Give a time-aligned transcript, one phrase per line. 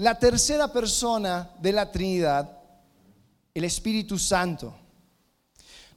[0.00, 2.58] la tercera persona de la Trinidad,
[3.52, 4.74] el Espíritu Santo.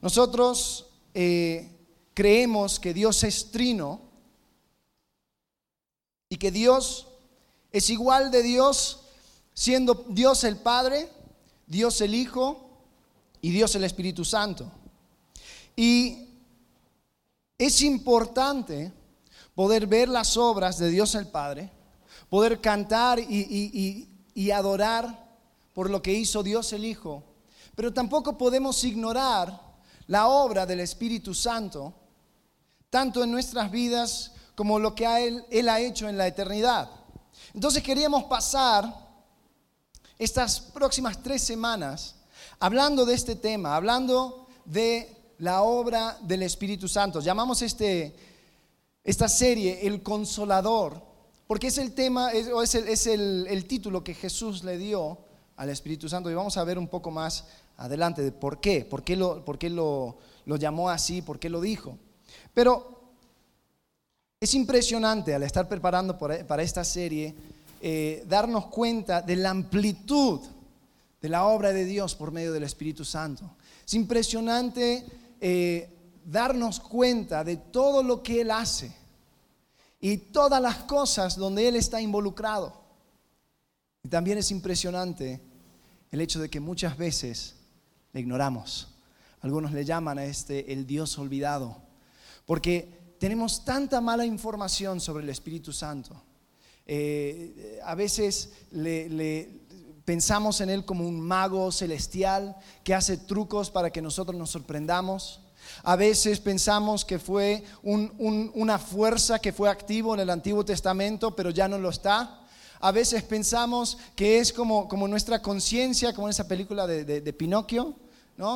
[0.02, 1.70] Nosotros eh,
[2.12, 4.02] creemos que Dios es trino
[6.28, 7.06] y que Dios
[7.72, 9.04] es igual de Dios
[9.54, 11.08] siendo Dios el Padre,
[11.66, 12.68] Dios el Hijo
[13.40, 14.70] y Dios el Espíritu Santo.
[15.76, 16.28] Y
[17.56, 18.92] es importante
[19.54, 21.70] poder ver las obras de Dios el Padre,
[22.34, 25.24] poder cantar y, y adorar
[25.72, 27.22] por lo que hizo Dios el Hijo,
[27.76, 29.56] pero tampoco podemos ignorar
[30.08, 31.94] la obra del Espíritu Santo,
[32.90, 36.90] tanto en nuestras vidas como lo que él, él ha hecho en la eternidad.
[37.54, 38.92] Entonces queríamos pasar
[40.18, 42.16] estas próximas tres semanas
[42.58, 47.20] hablando de este tema, hablando de la obra del Espíritu Santo.
[47.20, 48.12] Llamamos este,
[49.04, 51.13] esta serie El Consolador,
[51.46, 55.18] porque es el tema, es, es, el, es el, el título que Jesús le dio
[55.56, 57.44] al Espíritu Santo y vamos a ver un poco más
[57.76, 61.48] adelante de por qué, por qué lo, por qué lo, lo llamó así, por qué
[61.48, 61.98] lo dijo.
[62.52, 63.12] Pero
[64.40, 67.34] es impresionante al estar preparando para esta serie
[67.80, 70.40] eh, darnos cuenta de la amplitud
[71.20, 73.56] de la obra de Dios por medio del Espíritu Santo.
[73.86, 75.04] Es impresionante
[75.40, 75.90] eh,
[76.24, 78.90] darnos cuenta de todo lo que Él hace
[80.04, 82.78] y todas las cosas donde Él está involucrado.
[84.02, 85.40] Y también es impresionante
[86.10, 87.54] el hecho de que muchas veces
[88.12, 88.88] le ignoramos.
[89.40, 91.78] Algunos le llaman a este el Dios olvidado,
[92.44, 96.22] porque tenemos tanta mala información sobre el Espíritu Santo.
[96.84, 99.62] Eh, a veces le,
[100.04, 105.40] pensamos en Él como un mago celestial que hace trucos para que nosotros nos sorprendamos.
[105.82, 111.50] A veces pensamos que fue una fuerza que fue activo en el Antiguo Testamento, pero
[111.50, 112.40] ya no lo está.
[112.80, 117.94] A veces pensamos que es como, nuestra conciencia, como en esa película de Pinocchio,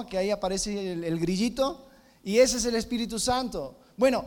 [0.09, 1.87] que ahí aparece el, grillito,
[2.25, 3.77] y ese es el Espíritu Santo.
[3.97, 4.25] Bueno,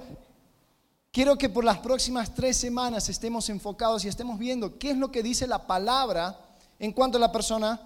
[1.11, 5.11] quiero que por las próximas tres semanas estemos enfocados y estemos viendo qué es lo
[5.11, 6.39] que dice la palabra
[6.79, 7.79] en cuanto a la persona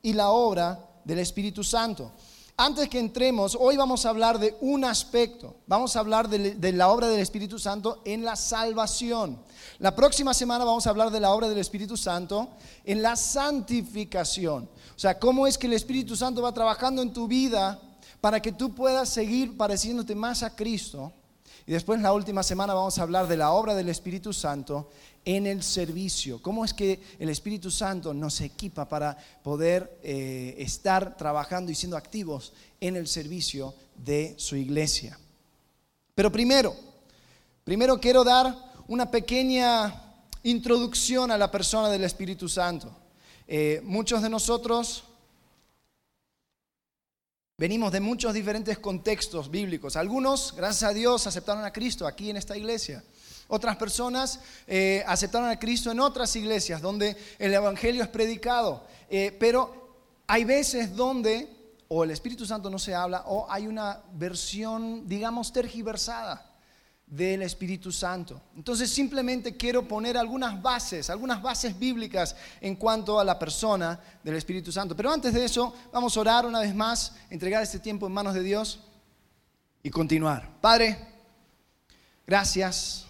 [0.00, 2.12] y la obra del Espíritu Santo.
[2.60, 5.54] Antes que entremos, hoy vamos a hablar de un aspecto.
[5.68, 9.38] Vamos a hablar de, la obra del Espíritu Santo en la salvación.
[9.78, 12.48] La próxima semana vamos a hablar de la obra del Espíritu Santo
[12.84, 14.68] en la santificación.
[14.96, 17.80] O sea, cómo es que el Espíritu Santo va trabajando en tu vida
[18.20, 21.12] para que tú puedas seguir pareciéndote más a Cristo.
[21.64, 24.90] Y después, la última semana, vamos a hablar de la obra del Espíritu Santo
[25.28, 26.40] en el servicio.
[26.40, 31.98] ¿Cómo es que el Espíritu Santo nos equipa para poder eh, estar trabajando y siendo
[31.98, 35.18] activos en el servicio de su iglesia?
[36.14, 36.74] Pero primero,
[37.62, 38.56] primero quiero dar
[38.86, 40.02] una pequeña
[40.44, 42.90] introducción a la persona del Espíritu Santo.
[43.46, 45.04] Eh, muchos de nosotros
[47.58, 49.94] venimos de muchos diferentes contextos bíblicos.
[49.96, 53.04] Algunos, gracias a Dios, aceptaron a Cristo aquí en esta iglesia.
[53.48, 58.84] Otras personas eh, aceptaron a Cristo en otras iglesias donde el Evangelio es predicado.
[59.08, 61.56] Eh, pero hay veces donde
[61.88, 66.44] o el Espíritu Santo no se habla o hay una versión, digamos, tergiversada
[67.06, 68.38] del Espíritu Santo.
[68.54, 74.36] Entonces simplemente quiero poner algunas bases, algunas bases bíblicas en cuanto a la persona del
[74.36, 74.94] Espíritu Santo.
[74.94, 78.34] Pero antes de eso, vamos a orar una vez más, entregar este tiempo en manos
[78.34, 78.80] de Dios
[79.82, 80.60] y continuar.
[80.60, 80.98] Padre,
[82.26, 83.07] gracias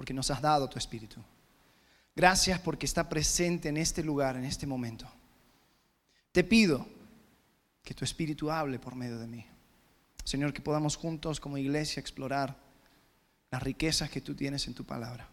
[0.00, 1.20] porque nos has dado tu Espíritu.
[2.16, 5.06] Gracias porque está presente en este lugar, en este momento.
[6.32, 6.86] Te pido
[7.84, 9.44] que tu Espíritu hable por medio de mí.
[10.24, 12.56] Señor, que podamos juntos como iglesia explorar
[13.50, 15.28] las riquezas que tú tienes en tu palabra.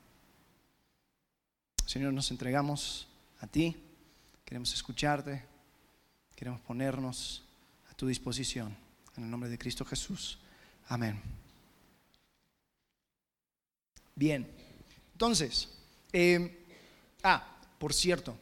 [1.86, 3.08] Señor, nos entregamos
[3.40, 3.74] a ti,
[4.44, 5.46] queremos escucharte,
[6.36, 7.46] queremos ponernos
[7.90, 8.76] a tu disposición.
[9.16, 10.40] En el nombre de Cristo Jesús.
[10.90, 11.47] Amén.
[14.18, 14.48] Bien,
[15.14, 15.70] entonces,
[16.12, 16.66] eh,
[17.22, 18.36] ah, por cierto,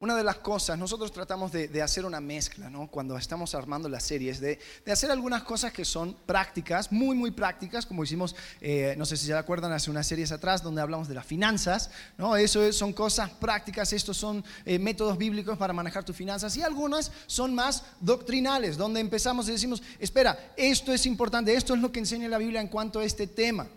[0.00, 2.88] una de las cosas, nosotros tratamos de, hacer una mezcla, ¿no?
[2.88, 4.58] Cuando estamos armando las series, de,
[4.90, 9.26] hacer algunas cosas que son prácticas, muy, muy prácticas, como hicimos, eh, no sé si
[9.26, 12.34] se acuerdan, hace unas series atrás donde hablamos de las finanzas, ¿no?
[12.34, 17.12] Eso son cosas prácticas, estos son eh, métodos bíblicos para manejar tus finanzas, y algunas
[17.28, 22.00] son más doctrinales, donde empezamos y decimos, espera, esto es importante, esto es lo que
[22.00, 23.68] enseña la Biblia en cuanto a este tema.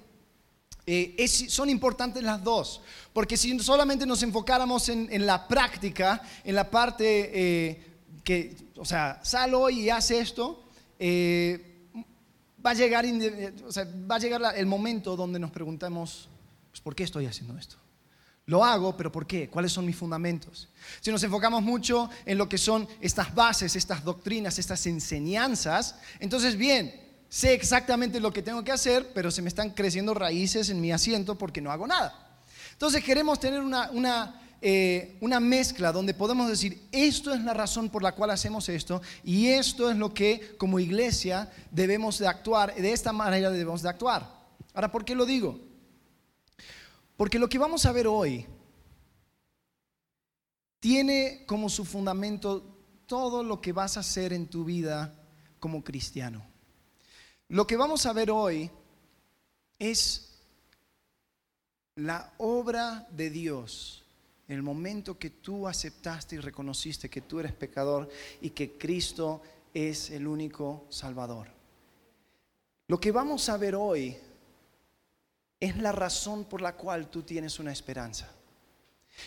[0.86, 2.82] Eh, son importantes las dos,
[3.14, 7.86] porque si solamente nos enfocáramos en, la práctica, en la parte eh,
[8.24, 10.66] que, o sea, sal hoy y haz esto,
[11.00, 11.88] eh,
[12.66, 16.28] va a llegar, va a llegar el momento donde nos preguntamos,
[16.70, 17.78] pues, ¿por qué estoy haciendo esto?
[18.46, 19.50] Lo hago, pero ¿por qué?
[19.50, 20.68] ¿Cuáles son mis fundamentos?
[21.00, 26.58] Si nos enfocamos mucho en lo que son estas bases, estas doctrinas, estas enseñanzas, entonces
[26.58, 26.94] bien,
[27.34, 30.92] sé exactamente lo que tengo que hacer, pero se me están creciendo raíces en mi
[30.92, 32.14] asiento porque no hago nada.
[32.74, 37.90] Entonces queremos tener una, una, eh, una mezcla donde podemos decir, esto es la razón
[37.90, 42.76] por la cual hacemos esto y esto es lo que como iglesia debemos de actuar,
[42.76, 44.30] de esta manera debemos de actuar.
[44.76, 45.60] Ahora, ¿por qué lo digo?
[47.18, 48.46] Porque lo que vamos a ver hoy
[50.80, 52.78] tiene como su fundamento
[53.08, 55.16] todo lo que vas a hacer en tu vida
[55.60, 56.53] como cristiano.
[57.54, 58.68] Lo que vamos a ver hoy
[59.78, 60.40] es
[61.98, 64.04] la obra de Dios
[64.48, 68.10] en el momento que tú aceptaste y reconociste que tú eres pecador
[68.42, 71.48] y que Cristo es el único Salvador.
[72.88, 74.18] Lo que vamos a ver hoy
[75.60, 78.32] es la razón por la cual tú tienes una esperanza.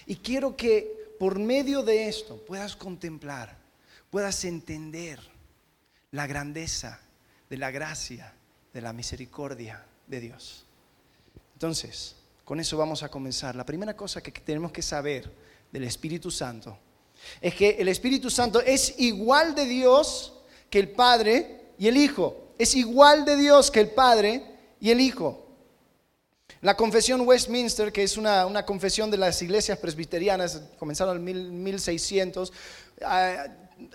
[0.04, 3.56] Y quiero que por medio de esto puedas contemplar,
[4.10, 5.20] puedas entender
[6.10, 7.05] la grandeza
[7.48, 8.32] de la gracia,
[8.72, 10.64] de la misericordia de Dios.
[11.54, 13.56] Entonces, con eso vamos a comenzar.
[13.56, 15.30] La primera cosa que tenemos que saber
[15.72, 16.78] del Espíritu Santo
[17.40, 20.34] es que el Espíritu Santo es igual de Dios
[20.70, 22.52] que el Padre y el Hijo.
[22.58, 24.42] Es igual de Dios que el Padre
[24.80, 25.46] y el Hijo.
[26.62, 32.52] La confesión Westminster, que es una, confesión de las iglesias presbiterianas, comenzaron en 1600,
[33.02, 33.46] ah,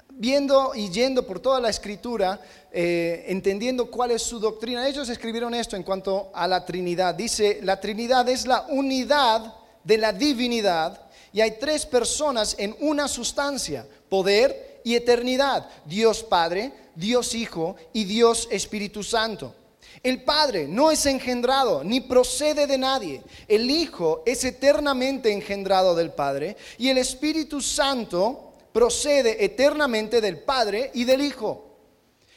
[0.10, 2.40] viendo y yendo por toda la escritura,
[2.72, 7.16] eh, entendiendo cuál es su doctrina, ellos escribieron esto en cuanto a la Trinidad.
[7.16, 11.02] Dice, la Trinidad es la unidad de la divinidad
[11.34, 18.04] y hay tres personas en una sustancia, poder y eternidad, Dios Padre, Dios Hijo y
[18.04, 19.56] Dios Espíritu Santo.
[20.04, 23.22] El Padre no es engendrado ni procede de nadie.
[23.48, 30.92] El Hijo es eternamente engendrado del Padre y el Espíritu Santo procede eternamente del Padre
[30.94, 31.72] y del Hijo.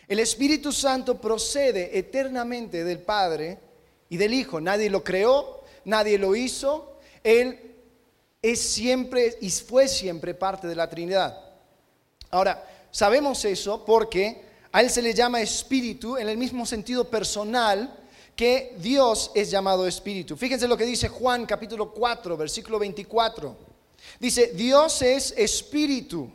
[0.07, 3.59] El Espíritu Santo procede eternamente del Padre
[4.09, 4.61] y del Hijo.
[4.61, 6.99] Nadie lo creó, nadie lo hizo.
[7.23, 7.75] Él
[8.43, 11.39] es siempre y fue siempre parte de la Trinidad.
[12.31, 14.43] Ahora, sabemos eso porque
[14.73, 17.97] a Él se le llama espíritu en el mismo sentido personal
[18.37, 20.37] que Dios es llamado espíritu.
[20.37, 23.74] Fíjense lo que dice Juan capítulo 4, versículo 24.
[24.21, 26.31] Dice, Dios es espíritu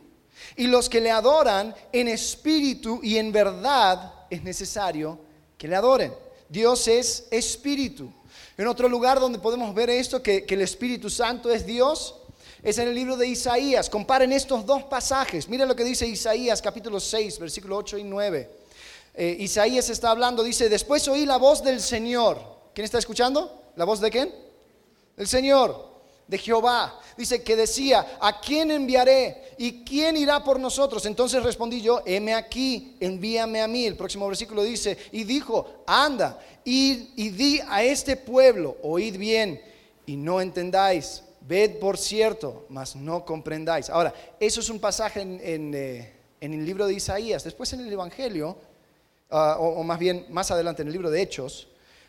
[0.56, 5.18] y los que le adoran en espíritu y en verdad es necesario
[5.56, 6.12] que le adoren.
[6.48, 8.12] Dios es espíritu.
[8.56, 12.16] En otro lugar donde podemos ver esto, que, el Espíritu Santo es Dios,
[12.62, 13.88] es en el libro de Isaías.
[13.88, 15.48] Comparen estos dos pasajes.
[15.48, 18.50] Miren lo que dice Isaías capítulo 6, versículo 8 y 9.
[19.14, 22.38] Eh, Isaías está hablando, dice, después oí la voz del Señor.
[22.74, 23.72] ¿Quién está escuchando?
[23.76, 24.34] ¿La voz de quién?
[25.16, 25.89] El Señor,
[26.30, 26.98] de Jehová.
[27.18, 29.54] Dice que decía, ¿a quién enviaré?
[29.58, 31.04] ¿Y quién irá por nosotros?
[31.04, 33.84] Entonces respondí yo, heme aquí, envíame a mí.
[33.84, 39.60] El próximo versículo dice, y dijo, anda, y di a este pueblo, oíd bien
[40.06, 43.88] y no entendáis Ved por cierto, mas no comprendáis.
[43.88, 47.42] Ahora, eso es un pasaje en, eh, el libro de Isaías.
[47.44, 48.56] Después en el Evangelio,
[49.30, 51.68] ah, o, más bien más adelante en el libro de Hechos,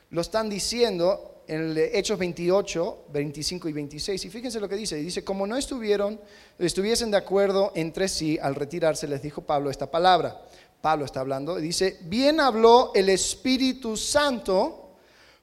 [0.09, 4.23] lo están diciendo en Hechos 28, 25 y 26.
[4.23, 4.95] Y fíjense lo que dice.
[4.95, 6.17] Dice, como no estuvieron,
[6.57, 10.41] estuviesen de acuerdo entre sí al retirarse, les dijo Pablo esta palabra.
[10.79, 14.95] Pablo está hablando dice, bien habló el Espíritu Santo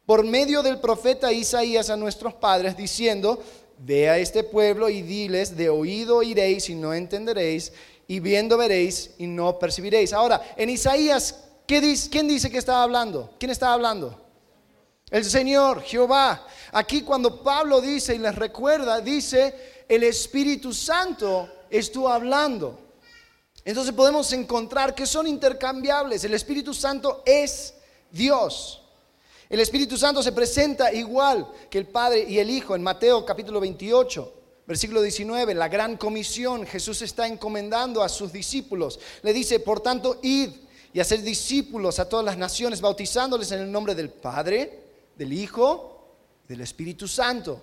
[0.07, 3.39] por medio del profeta Isaías a nuestros padres, diciendo,
[3.77, 7.73] Ve a este pueblo y diles, de oído iréis y no entenderéis,
[8.09, 10.15] y viendo veréis y no percibiréis.
[10.15, 13.31] Ahora, en Isaías, ¿qué dice, ¿quién dice que estaba hablando?
[13.39, 14.28] ¿Quién estaba hablando?
[15.11, 16.47] El Señor, Jehová.
[16.73, 22.79] Aquí cuando Pablo dice y les recuerda, dice, el Espíritu Santo estuvo hablando.
[23.65, 26.25] Entonces podemos encontrar que son intercambiables.
[26.25, 27.75] El Espíritu Santo es
[28.11, 28.83] Dios.
[29.49, 33.61] El Espíritu Santo se presenta igual que el Padre y el Hijo en Mateo capítulo
[33.61, 34.35] 28.
[34.67, 39.01] Versículo 19, la gran comisión, Jesús está encomendando a sus discípulos.
[39.23, 40.51] Le dice, por tanto, id
[40.93, 44.88] y hacer discípulos a todas las naciones, bautizándoles en el nombre del Padre,
[45.19, 47.63] del Hijo y del Espíritu Santo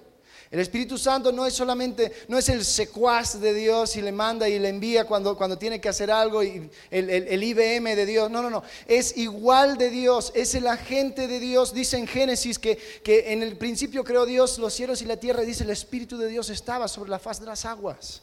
[0.51, 4.47] el Espíritu Santo no es solamente, no es el secuaz de Dios y le manda
[4.47, 8.29] y le envía cuando, cuando tiene que hacer algo, y el, IBM de Dios.
[8.29, 8.63] No, no, no.
[8.85, 11.73] Es igual de Dios, es el agente de Dios.
[11.73, 15.41] Dice en Génesis que, que en el principio creó Dios los cielos y la tierra.
[15.41, 18.21] Dice el Espíritu de Dios estaba sobre la faz de las aguas.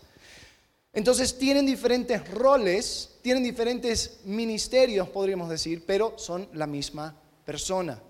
[0.95, 8.01] Entonces tienen diferentes roles, tienen diferentes ministerios, podríamos decir, pero son la misma persona.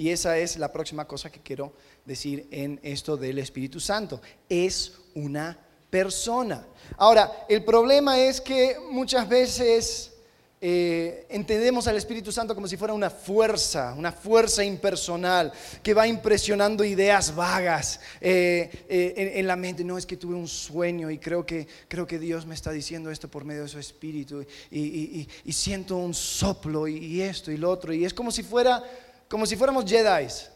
[0.00, 1.72] Y esa es la próxima cosa que quiero
[2.04, 4.22] decir en esto del Espíritu Santo.
[4.48, 5.58] Es una
[5.90, 6.64] persona.
[6.96, 10.12] Ahora, el problema es que muchas veces
[10.60, 15.52] eh, entendemos al Espíritu Santo como si fuera una fuerza, una fuerza impersonal
[15.84, 19.84] que va impresionando ideas vagas eh, eh, en, la mente.
[19.84, 23.10] No es que tuve un sueño y creo que, creo que Dios me está diciendo
[23.10, 27.92] esto por medio de su Espíritu y, siento un soplo y, esto y lo otro.
[27.92, 28.82] Y es como si, fuera,
[29.28, 30.50] como si fuéramos Jedi's.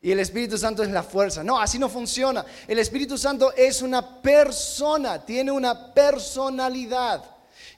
[0.00, 1.44] Y el Espíritu Santo es la fuerza.
[1.44, 2.44] No, así no funciona.
[2.66, 7.24] El Espíritu Santo es una persona, tiene una personalidad.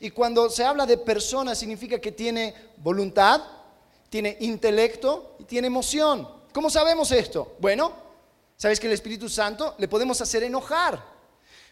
[0.00, 3.42] Y cuando se habla de persona significa que tiene voluntad,
[4.08, 6.26] tiene intelecto y tiene emoción.
[6.52, 7.56] ¿Cómo sabemos esto?
[7.58, 7.92] Bueno,
[8.56, 11.02] ¿sabes que el Espíritu Santo le podemos hacer enojar?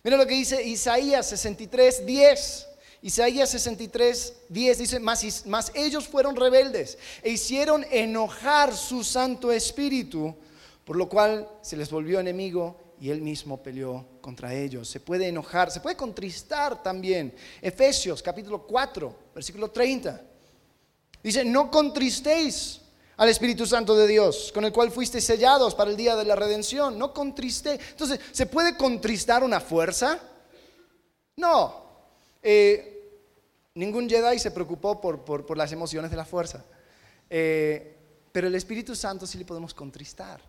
[0.02, 2.68] Mira lo que dice Isaías 63, 10.
[3.02, 10.32] Isaías 63, 10 dice, más ellos fueron rebeldes e hicieron enojar su Santo Espíritu,
[10.84, 14.88] por lo cual se les volvió enemigo y él mismo peleó contra ellos.
[14.88, 17.34] Se puede enojar, se puede contristar también.
[17.60, 20.22] Efesios capítulo 4, versículo 30.
[21.24, 22.80] Dice, no contristéis
[23.16, 26.36] al Espíritu Santo de Dios, con el cual fuisteis sellados para el día de la
[26.36, 26.96] redención.
[26.96, 27.80] No contristéis.
[27.90, 30.20] Entonces, ¿se puede contristar una fuerza?
[31.34, 31.82] No.
[32.40, 32.91] Eh,
[33.74, 36.64] ningún Jedi se preocupó por, las emociones de la fuerza.
[37.28, 37.96] Eh,
[38.30, 40.40] pero el Espíritu Santo sí le podemos contristar.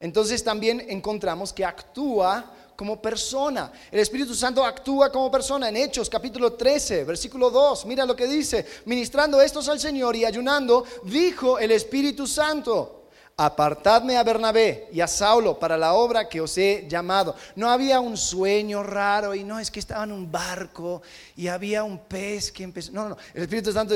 [0.00, 3.72] Entonces también encontramos que actúa como persona.
[3.90, 5.68] El Espíritu Santo actúa como persona.
[5.68, 8.66] En Hechos capítulo 13, versículo 2, mira lo que dice.
[8.84, 13.03] Ministrando estos al Señor y ayunando, dijo el Espíritu Santo,
[13.36, 17.34] apartadme a Bernabé y a Saulo para la obra que os he llamado.
[17.56, 21.02] No había un sueño raro y no es que estaba en un barco
[21.36, 22.92] y había un pez que empezó.
[22.92, 23.16] No, no, no.
[23.32, 23.94] El Espíritu Santo,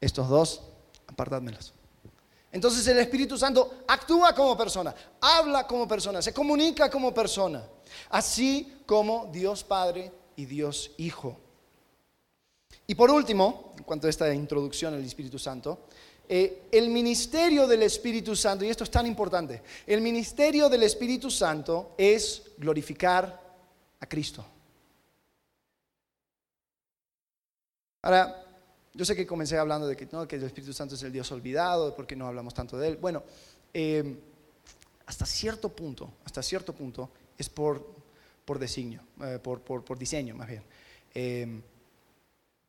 [0.00, 0.62] estos dos,
[1.06, 1.72] apartadmelos.
[2.52, 7.62] Entonces el Espíritu Santo actúa como persona, habla como persona, se comunica como persona,
[8.10, 11.38] así como Dios Padre y Dios Hijo.
[12.86, 15.80] Y por último, en cuanto a esta introducción al Espíritu Santo,
[16.28, 21.30] eh, el ministerio del Espíritu Santo, y esto es tan importante, el ministerio del Espíritu
[21.30, 23.40] Santo es glorificar
[24.00, 24.44] a Cristo.
[28.02, 28.44] Ahora,
[28.94, 31.30] yo sé que comencé hablando de que, no, que el Espíritu Santo es el Dios
[31.32, 32.96] olvidado, porque no hablamos tanto de él.
[32.96, 33.22] Bueno,
[33.74, 34.16] eh,
[35.06, 37.86] hasta cierto punto, hasta cierto punto es por,
[38.44, 40.62] por designio, eh, por, por, diseño más bien.
[41.14, 41.60] Eh,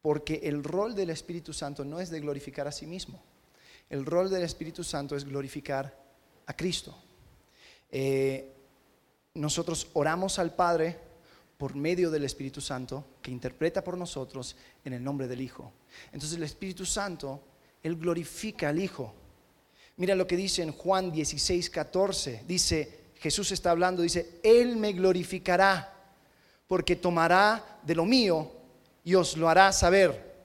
[0.02, 3.22] porque el rol del Espíritu Santo no es de glorificar a sí mismo.
[3.89, 5.96] El rol del Espíritu Santo es glorificar
[6.46, 6.96] a Cristo.
[9.34, 11.00] nosotros oramos al Padre
[11.58, 15.72] por medio del Espíritu Santo que interpreta por nosotros en el nombre del Hijo.
[16.12, 17.41] Entonces el Espíritu Santo,
[17.82, 19.13] Él glorifica al Hijo.
[19.98, 22.44] Mira lo que dice en Juan 16, 14.
[22.48, 25.94] Dice, Jesús está hablando, dice, Él me glorificará
[26.67, 28.51] porque tomará de lo mío
[29.03, 30.36] y os lo hará saber.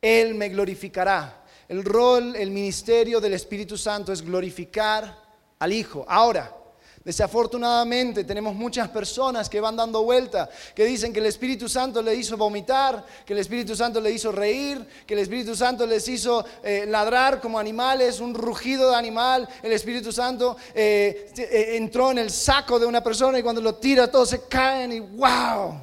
[0.00, 1.43] Él me glorificará.
[1.68, 5.16] El rol, el ministerio del Espíritu Santo es glorificar
[5.58, 6.04] al Hijo.
[6.08, 6.54] Ahora,
[7.04, 12.14] Desafortunadamente tenemos muchas personas que van dando vuelta, que dicen que el Espíritu Santo le
[12.14, 16.42] hizo vomitar, que el Espíritu Santo le hizo reír, que el Espíritu Santo les hizo
[16.62, 19.46] eh, ladrar como animales, un rugido de animal.
[19.62, 23.74] El Espíritu Santo eh, eh, entró en el saco de una persona y cuando lo
[23.74, 25.78] tira todos se caen y wow.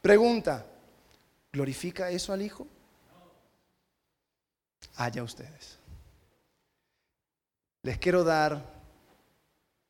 [0.00, 0.64] Pregunta,
[1.52, 2.66] ¿glorifica eso al Hijo?
[4.98, 5.78] Allá ustedes.
[7.82, 8.78] Les quiero dar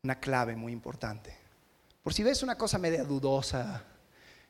[0.02, 1.34] una clave muy importante.
[2.02, 3.82] Por si ves una cosa media dudosa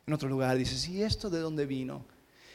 [0.05, 2.05] en otro lugar, dices, ¿y esto de dónde vino?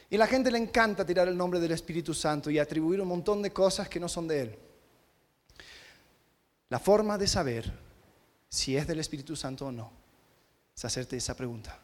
[0.09, 3.41] Y la gente le encanta tirar el nombre del Espíritu Santo y atribuir un montón
[3.41, 4.59] de cosas que no son de Él.
[6.67, 7.71] La forma de saber
[8.49, 9.91] si es del Espíritu Santo o no
[10.75, 11.79] es hacerte esa pregunta.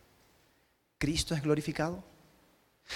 [0.97, 2.03] ¿Cristo es glorificado?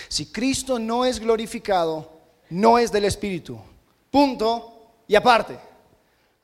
[0.10, 3.60] Si Cristo no es glorificado, no es del Espíritu.
[4.10, 5.58] Punto y aparte.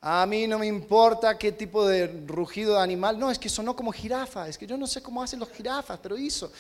[0.02, 3.20] A mí no me importa qué tipo de rugido de animal.
[3.20, 4.48] No, es que sonó como jirafa.
[4.48, 6.52] Es que yo no sé cómo hacen los jirafas, pero hizo.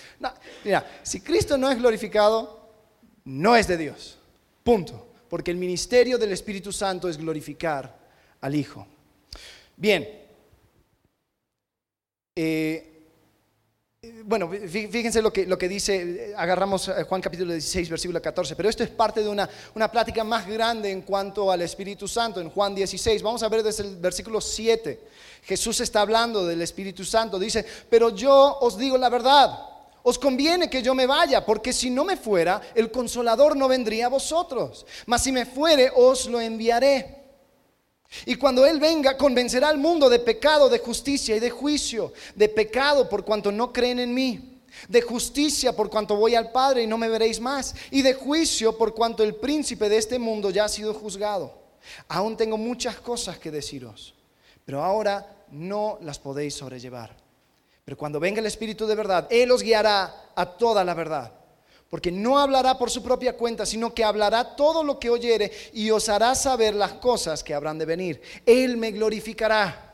[0.63, 2.59] Mira, si Cristo no es glorificado,
[3.23, 4.17] no es de Dios.
[4.63, 5.07] Punto.
[5.29, 7.97] Porque el ministerio del Espíritu Santo es glorificar
[8.41, 8.85] al Hijo.
[9.77, 10.07] Bien.
[12.35, 12.98] Eh,
[14.23, 18.69] bueno, fíjense lo que, lo que dice, agarramos eh, Juan capítulo 16, versículo 14, pero
[18.69, 22.49] esto es parte de una, una plática más grande en cuanto al Espíritu Santo, en
[22.49, 23.21] Juan 16.
[23.21, 25.01] Vamos a ver desde el versículo 7.
[25.43, 29.59] Jesús está hablando del Espíritu Santo, dice, pero yo os digo la verdad,
[30.03, 34.05] os conviene que yo me vaya, porque si no me fuera, el consolador no vendría
[34.05, 34.85] a vosotros.
[35.07, 37.18] Mas si me fuere, os lo enviaré.
[38.25, 42.13] Y cuando Él venga, convencerá al mundo de pecado, de justicia y de juicio.
[42.35, 44.61] De pecado por cuanto no creen en mí.
[44.87, 47.75] De justicia por cuanto voy al Padre y no me veréis más.
[47.91, 51.59] Y de juicio por cuanto el príncipe de este mundo ya ha sido juzgado.
[52.07, 54.13] Aún tengo muchas cosas que deciros,
[54.65, 57.15] pero ahora no las podéis sobrellevar.
[57.85, 61.38] Pero cuando venga el Espíritu de verdad, Él os guiará a toda la verdad.
[61.89, 65.89] Porque no hablará por su propia cuenta, sino que hablará todo lo que oyere y
[65.89, 68.21] os hará saber las cosas que habrán de venir.
[68.45, 69.85] Él me glorificará.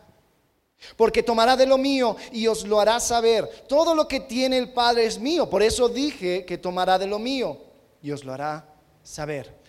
[0.97, 3.47] Porque tomará de lo mío y os lo hará saber.
[3.67, 5.49] Todo lo que tiene el Padre es mío.
[5.49, 7.57] Por eso dije que tomará de lo mío
[8.01, 8.67] y os lo hará
[9.01, 9.65] saber.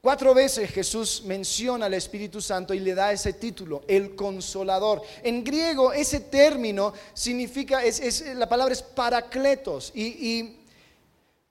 [0.00, 5.02] Cuatro veces Jesús menciona al Espíritu Santo y le da ese título, el consolador.
[5.22, 10.58] En griego ese término significa, es, la palabra es paracletos y,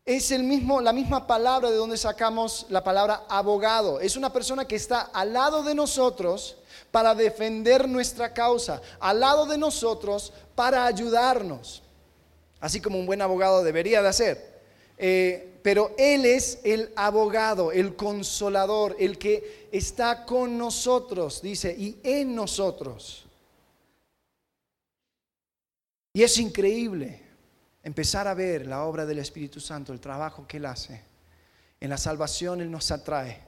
[0.05, 4.00] es el mismo, la misma palabra de donde sacamos la palabra abogado.
[4.00, 6.57] Es una persona que está al lado de nosotros
[6.91, 11.81] para defender nuestra causa, al lado de nosotros para ayudarnos,
[12.59, 14.55] así como un buen abogado debería de hacer.
[14.97, 22.00] Eh, pero Él es el abogado, el consolador, el que está con nosotros, dice, y
[22.03, 23.25] en nosotros.
[26.13, 27.25] Y es increíble
[27.86, 31.01] empezar a ver la obra del Espíritu Santo, el trabajo que Él hace.
[31.80, 33.39] En la salvación Él nos atrae,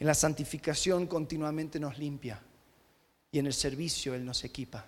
[0.00, 2.42] en la santificación continuamente nos limpia
[3.30, 4.84] y en el servicio Él nos equipa.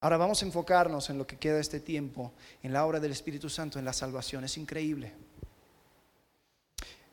[0.00, 3.12] Ahora vamos a enfocarnos en lo que queda de este tiempo, en la obra del
[3.12, 4.44] Espíritu Santo, en la salvación.
[4.44, 5.14] Es increíble.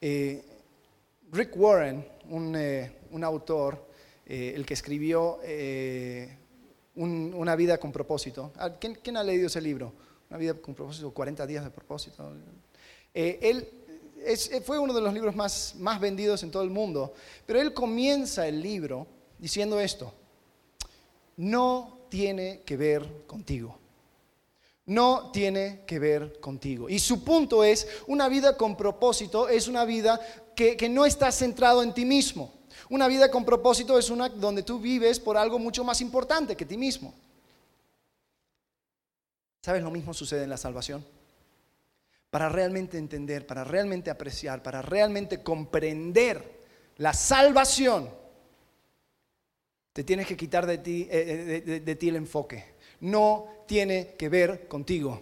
[0.01, 0.43] Eh,
[1.31, 3.87] Rick Warren, un, eh, autor,
[4.25, 5.39] eh, el que escribió
[7.03, 8.51] Una vida con propósito.
[8.57, 9.93] Ah, ¿Quién, ha leído ese libro?
[10.29, 12.31] Una vida con propósito, 40 días de propósito.
[13.13, 13.67] él
[14.63, 17.13] fue uno de los libros más, más vendidos en todo el mundo,
[17.45, 19.07] pero él comienza el libro
[19.39, 20.13] diciendo esto.
[21.37, 23.79] No tiene que ver contigo.
[24.85, 26.89] No tiene que ver contigo.
[26.89, 30.19] Y su punto es, una vida con propósito es una vida
[30.55, 32.53] que, no está centrado en ti mismo.
[32.89, 36.65] Una vida con propósito es una donde tú vives por algo mucho más importante que
[36.65, 37.13] ti mismo.
[39.61, 39.83] ¿Sabes?
[39.83, 41.05] Lo mismo sucede en la salvación.
[42.29, 46.61] Para realmente entender, para realmente apreciar, para realmente comprender
[46.97, 48.09] la salvación,
[49.93, 52.75] te tienes que quitar de ti, eh, eh, de, ti el enfoque.
[53.01, 55.19] No tiene que ver contigo.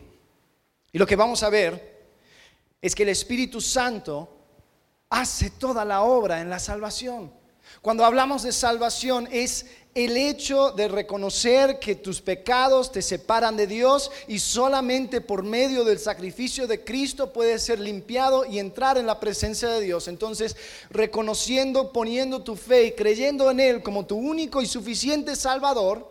[0.91, 1.99] Y lo que vamos a ver
[2.81, 4.37] es que el Espíritu Santo
[5.09, 7.31] hace toda la obra en la salvación.
[7.81, 13.67] Cuando hablamos de salvación es el hecho de reconocer que tus pecados te separan de
[13.67, 19.07] Dios y solamente por medio del sacrificio de Cristo puedes ser limpiado y entrar en
[19.07, 20.07] la presencia de Dios.
[20.07, 20.55] Entonces,
[20.89, 26.07] reconociendo, poniendo tu fe y creyendo en Él como tu único y suficiente Salvador,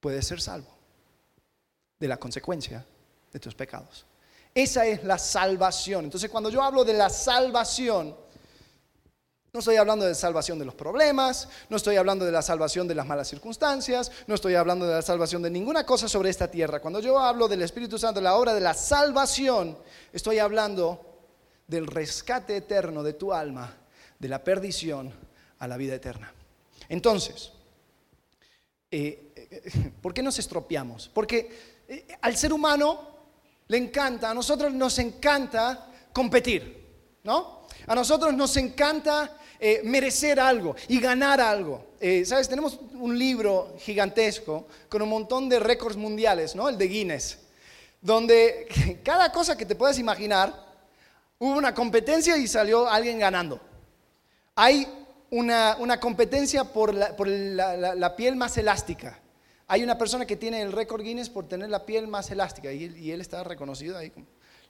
[0.00, 0.70] puedes ser salvo
[1.98, 2.84] de la consecuencia
[3.32, 4.06] de tus pecados.
[4.54, 6.04] Esa es la salvación.
[6.06, 8.16] Entonces, cuando yo hablo de la salvación,
[9.52, 12.94] no estoy hablando de salvación de los problemas, no estoy hablando de la salvación de
[12.94, 16.80] las malas circunstancias, no estoy hablando de la salvación de ninguna cosa sobre esta tierra.
[16.80, 19.76] Cuando yo hablo del Espíritu Santo, la obra de la salvación,
[20.10, 21.04] estoy hablando
[21.66, 23.76] del rescate eterno de tu alma,
[24.18, 25.12] de la perdición
[25.58, 26.32] a la vida eterna.
[26.88, 27.52] Entonces,
[28.90, 31.10] eh, eh, ¿por qué nos estropeamos?
[31.12, 33.18] Porque eh, al ser humano
[33.68, 37.66] le encanta, a nosotros nos encanta competir, ¿no?
[37.86, 41.84] A nosotros nos encanta eh, merecer algo y ganar algo.
[42.00, 42.48] Eh, ¿Sabes?
[42.48, 46.68] Tenemos un libro gigantesco con un montón de récords mundiales, ¿no?
[46.68, 47.38] El de Guinness,
[48.00, 48.66] donde
[49.04, 50.52] cada cosa que te puedas imaginar,
[51.38, 53.60] hubo una competencia y salió alguien ganando.
[54.56, 54.84] Hay
[55.30, 59.20] una, competencia por, la, piel más elástica.
[59.68, 62.86] Hay una persona que tiene el récord Guinness por tener la piel más elástica y,
[62.96, 64.26] y él está reconocido ahí como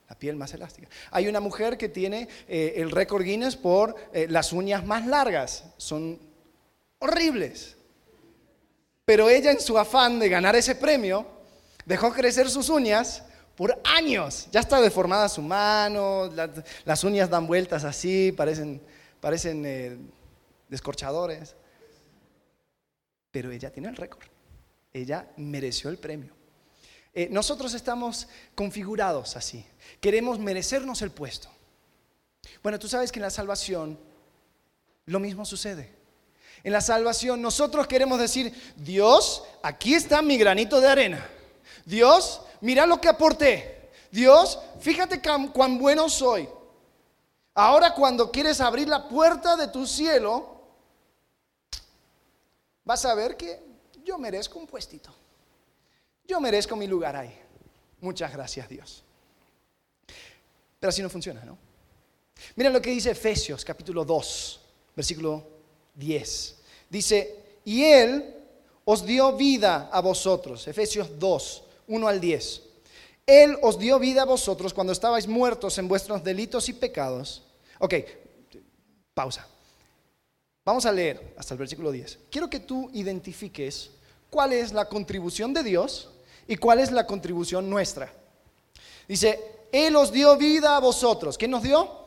[0.09, 0.87] la piel más elástica.
[1.11, 5.65] Hay una mujer que tiene eh, el récord Guinness por eh, las uñas más largas.
[5.77, 6.19] Son
[6.99, 7.77] horribles.
[9.05, 11.25] Pero ella en su afán de ganar ese premio
[11.85, 13.23] dejó crecer sus uñas
[13.55, 14.47] por años.
[14.51, 16.29] Ya está deformada su mano,
[16.85, 18.81] las uñas dan vueltas así, parecen,
[19.19, 19.97] parecen eh,
[20.69, 21.55] descorchadores.
[23.31, 24.23] Pero ella tiene el récord.
[24.93, 26.42] Ella mereció el premio.
[27.13, 29.65] Eh, nosotros estamos configurados así.
[30.01, 31.49] Queremos merecernos el puesto.
[32.61, 33.99] Bueno, tú sabes que en la salvación
[35.05, 35.93] lo mismo sucede.
[36.63, 41.29] En la salvación nosotros queremos decir, Dios, aquí está mi granito de arena.
[41.85, 43.91] Dios, mira lo que aporté.
[44.11, 46.47] Dios, fíjate cuán bueno soy.
[47.53, 50.61] Ahora cuando quieres abrir la puerta de tu cielo,
[52.83, 53.61] vas a ver que
[54.03, 55.13] yo merezco un puestito.
[56.25, 57.33] Yo merezco mi lugar ahí.
[58.01, 59.03] Muchas gracias Dios.
[60.79, 61.57] Pero así no funciona, ¿no?
[62.55, 64.61] Mira lo que dice Efesios capítulo 2,
[64.95, 65.47] versículo
[65.95, 66.55] 10.
[66.89, 68.35] Dice, y Él
[68.85, 70.67] os dio vida a vosotros.
[70.67, 72.61] Efesios 2, 1 al 10.
[73.25, 77.43] Él os dio vida a vosotros cuando estabais muertos en vuestros delitos y pecados.
[77.79, 77.95] Ok,
[79.13, 79.47] pausa.
[80.65, 82.19] Vamos a leer hasta el versículo 10.
[82.29, 83.91] Quiero que tú identifiques
[84.29, 86.09] cuál es la contribución de Dios
[86.47, 88.11] y cuál es la contribución nuestra.
[89.07, 91.37] Dice, Él os dio vida a vosotros.
[91.37, 92.03] ¿Quién nos dio?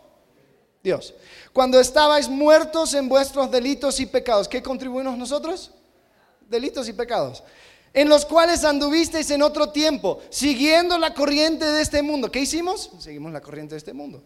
[0.83, 1.15] Dios.
[1.53, 5.73] Cuando estabais muertos en vuestros delitos y pecados, ¿qué contribuimos nosotros?
[6.49, 7.43] Delitos y pecados.
[7.93, 12.31] En los cuales anduvisteis en otro tiempo, siguiendo la corriente de este mundo.
[12.31, 12.91] ¿Qué hicimos?
[12.99, 14.23] Seguimos la corriente de este mundo.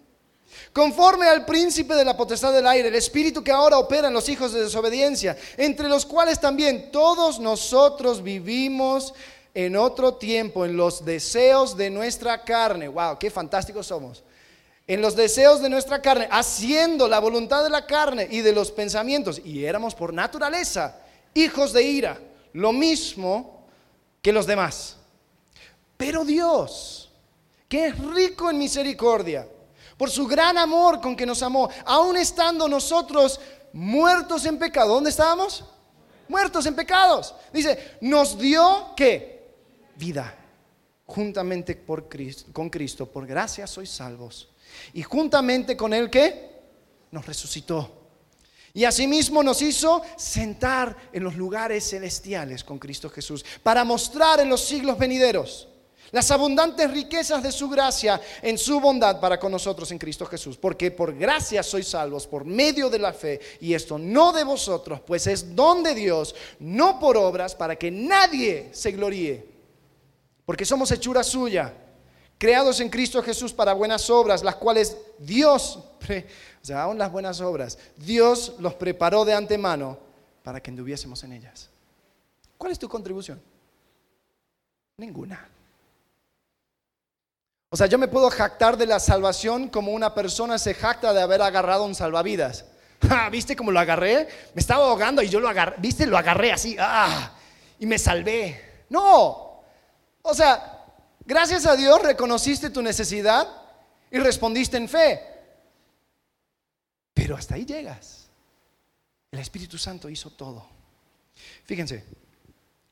[0.73, 4.29] Conforme al príncipe de la potestad del aire, el espíritu que ahora opera en los
[4.29, 9.15] hijos de desobediencia, entre los cuales también todos nosotros vivimos
[9.55, 12.89] en otro tiempo, en los deseos de nuestra carne.
[12.89, 13.19] ¡Wow!
[13.19, 14.23] ¡Qué fantásticos somos!
[14.91, 18.73] en los deseos de nuestra carne, haciendo la voluntad de la carne y de los
[18.73, 20.97] pensamientos, y éramos por naturaleza
[21.33, 22.19] hijos de ira,
[22.55, 23.69] lo mismo
[24.21, 24.97] que los demás.
[25.97, 27.09] Pero Dios,
[27.69, 29.47] que es rico en misericordia,
[29.97, 33.39] por su gran amor con que nos amó, aun estando nosotros
[33.73, 35.65] muertos en pecado, ¿dónde estábamos?
[36.27, 37.33] Muertos en pecados.
[37.53, 39.40] Dice, nos dio qué?
[40.01, 40.35] Vida.
[41.05, 42.09] Juntamente por
[42.53, 44.49] con Cristo, por gracia sois salvos
[44.95, 46.51] y juntamente con él que
[47.11, 47.99] nos resucitó.
[48.73, 54.49] Y asimismo nos hizo sentar en los lugares celestiales con Cristo Jesús, para mostrar en
[54.49, 55.67] los siglos venideros
[56.13, 60.57] las abundantes riquezas de su gracia en su bondad para con nosotros en Cristo Jesús.
[60.57, 65.01] Porque por gracia sois salvos por medio de la fe, y esto no de vosotros,
[65.01, 69.50] pues es don de Dios, no por obras, para que nadie se gloríe.
[70.51, 71.73] Porque somos hechura suya
[72.37, 77.41] creados en Cristo Jesús para buenas obras, las cuales Dios, o sea, aún las buenas
[77.41, 79.97] obras, Dios los preparó de antemano
[80.43, 81.71] para que anduviésemos en ellas.
[82.59, 83.41] ¿Cuál es tu contribución?
[84.97, 85.49] Ninguna.
[87.69, 91.23] O sea, yo me puedo jactar de la salvación como una persona se jacta de
[91.23, 92.65] haber agarrado un salvavidas.
[93.31, 94.27] ¿Viste cómo lo agarré?
[94.53, 96.07] Me estaba ahogando y yo lo agarré, ¿viste?
[96.07, 97.35] Lo agarré así, ¡ah!
[97.79, 98.85] Y me salvé.
[98.89, 99.50] No.
[100.23, 100.81] O sea,
[101.31, 103.47] Gracias a Dios reconociste tu necesidad
[104.11, 105.21] y respondiste en fe.
[107.15, 108.29] Pero hasta ahí llegas.
[109.31, 110.67] El Espíritu Santo hizo todo.
[111.65, 112.05] Fíjense,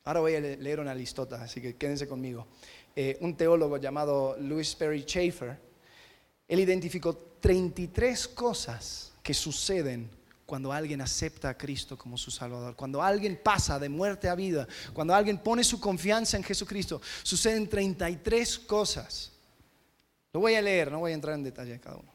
[0.05, 2.47] ahora voy a leer una listota, así que quédense conmigo.
[2.95, 5.59] Eh, un teólogo llamado Louis Perry Schaeffer,
[6.47, 10.09] él identificó 33 cosas que suceden
[10.49, 14.67] cuando alguien acepta a Cristo como su Salvador, cuando alguien pasa de muerte a vida,
[14.95, 19.31] cuando alguien pone su confianza en Jesucristo, suceden 33 cosas.
[20.33, 22.11] Lo voy a leer, no voy a entrar en detalle de cada uno.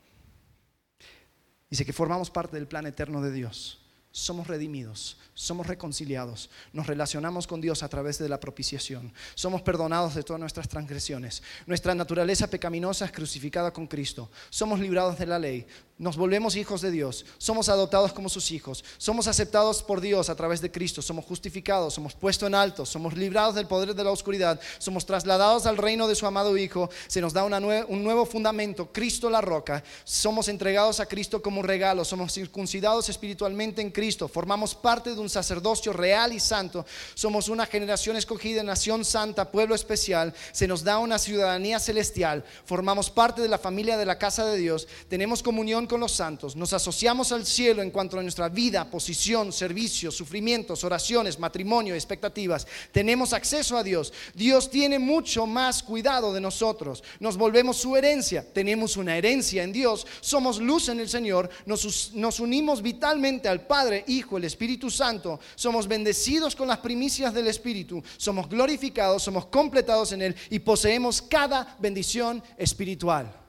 [1.70, 3.84] Dice que formamos parte del plan eterno de Dios.
[4.16, 10.14] Somos redimidos, somos reconciliados, nos relacionamos con Dios a través de la propiciación, somos perdonados
[10.14, 15.40] de todas nuestras transgresiones, nuestra naturaleza pecaminosa es crucificada con Cristo, somos librados de la
[15.40, 15.66] ley,
[16.00, 20.36] nos volvemos hijos de Dios, somos adoptados como sus hijos, somos aceptados por Dios a
[20.36, 24.10] través de Cristo, somos justificados, somos puestos en alto, somos librados del poder de la
[24.10, 28.92] oscuridad, somos trasladados al reino de su amado Hijo, se nos da un nuevo fundamento,
[28.92, 34.74] Cristo la roca, somos entregados a Cristo como regalo, somos circuncidados espiritualmente en Cristo, formamos
[34.74, 40.34] parte de un sacerdocio real y santo, somos una generación escogida, nación santa, pueblo especial,
[40.52, 44.58] se nos da una ciudadanía celestial, formamos parte de la familia de la casa de
[44.58, 48.90] Dios, tenemos comunión con los santos, nos asociamos al cielo en cuanto a nuestra vida,
[48.90, 56.34] posición, servicio, sufrimientos, oraciones, matrimonio, expectativas, tenemos acceso a Dios, Dios tiene mucho más cuidado
[56.34, 61.10] de nosotros, nos volvemos su herencia, tenemos una herencia en Dios, somos luz en el
[61.10, 66.80] Señor, nos, nos unimos vitalmente al Padre, Hijo, el Espíritu Santo, somos bendecidos con las
[66.80, 73.43] primicias del Espíritu, somos glorificados, somos completados en Él y poseemos cada bendición espiritual.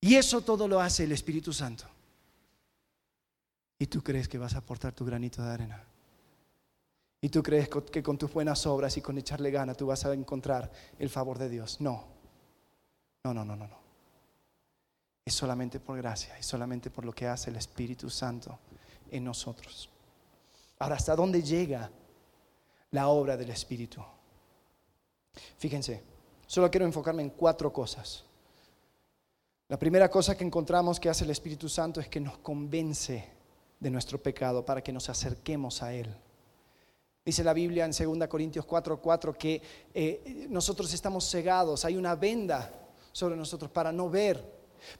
[0.00, 1.84] Y eso todo lo hace el Espíritu Santo.
[3.78, 5.84] ¿Y tú crees que vas a aportar tu granito de arena?
[7.20, 10.12] ¿Y tú crees que con tus buenas obras y con echarle gana tú vas a
[10.12, 11.80] encontrar el favor de Dios?
[11.80, 12.06] No.
[13.24, 13.88] No, no, no, no, no
[15.28, 18.58] es solamente por gracia, es solamente por lo que hace el Espíritu Santo
[19.10, 19.90] en nosotros.
[20.78, 21.90] Ahora, ¿hasta dónde llega
[22.92, 24.02] la obra del Espíritu?
[25.58, 26.02] Fíjense,
[26.46, 28.24] solo quiero enfocarme en cuatro cosas.
[29.70, 33.28] La primera cosa que encontramos que hace el Espíritu Santo es que nos convence
[33.78, 36.08] de nuestro pecado para que nos acerquemos a Él.
[37.22, 39.60] Dice la Biblia en 2 Corintios 4:4 que
[39.92, 42.72] eh, nosotros estamos cegados, hay una venda
[43.12, 44.42] sobre nosotros para no ver.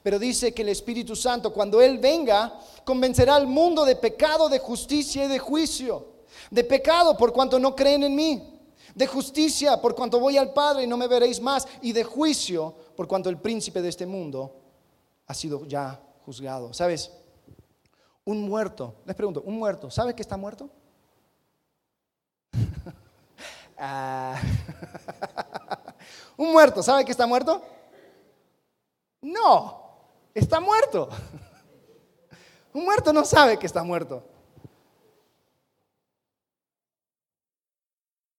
[0.03, 4.59] Pero dice que el Espíritu Santo, cuando Él venga, convencerá al mundo de pecado, de
[4.59, 6.05] justicia y de juicio.
[6.51, 8.59] De pecado por cuanto no creen en mí.
[8.93, 11.67] De justicia por cuanto voy al Padre y no me veréis más.
[11.81, 14.58] Y de juicio por cuanto el príncipe de este mundo
[15.29, 16.73] ha sido ya juzgado.
[16.73, 17.11] ¿Sabes?
[18.25, 20.69] Un muerto, les pregunto, un muerto, ¿sabe que está muerto?
[23.81, 24.37] Ah.
[26.37, 27.63] un muerto, ¿sabe que está muerto?
[29.21, 30.01] No,
[30.33, 31.07] está muerto.
[32.73, 34.23] Un muerto no sabe que está muerto.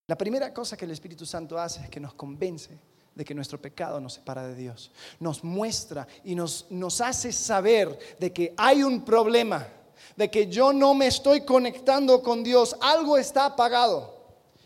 [0.05, 2.79] La primera cosa que el Espíritu Santo hace es que nos convence
[3.15, 4.91] de que nuestro pecado nos separa de Dios.
[5.19, 9.67] Nos muestra y nos, nos hace saber de que hay un problema,
[10.15, 14.21] de que yo no me estoy conectando con Dios, algo está apagado.